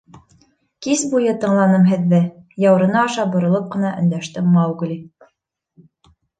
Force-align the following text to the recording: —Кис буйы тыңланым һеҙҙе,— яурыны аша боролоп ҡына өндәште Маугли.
—Кис 0.85 1.03
буйы 1.11 1.33
тыңланым 1.43 1.85
һеҙҙе,— 1.91 2.23
яурыны 2.67 2.99
аша 3.03 3.27
боролоп 3.37 3.71
ҡына 3.77 3.95
өндәште 4.01 4.47
Маугли. 4.59 5.01